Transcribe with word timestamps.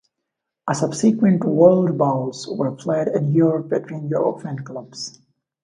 All 0.67 0.73
subsequent 0.73 1.43
World 1.43 1.95
Bowls 1.95 2.47
were 2.47 2.71
played 2.71 3.09
in 3.09 3.33
Europe 3.33 3.69
between 3.69 4.07
European 4.07 4.57
clubs. 4.65 5.19